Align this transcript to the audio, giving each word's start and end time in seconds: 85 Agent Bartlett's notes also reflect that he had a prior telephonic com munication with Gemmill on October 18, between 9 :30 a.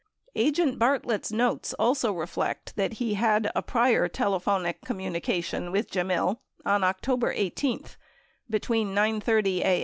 85 0.33 0.47
Agent 0.51 0.79
Bartlett's 0.79 1.31
notes 1.31 1.73
also 1.75 2.11
reflect 2.11 2.75
that 2.75 2.93
he 2.93 3.13
had 3.13 3.51
a 3.55 3.61
prior 3.61 4.07
telephonic 4.07 4.81
com 4.81 4.97
munication 4.97 5.71
with 5.71 5.91
Gemmill 5.91 6.39
on 6.65 6.83
October 6.83 7.31
18, 7.31 7.81
between 8.49 8.95
9 8.95 9.21
:30 9.21 9.61
a. 9.63 9.79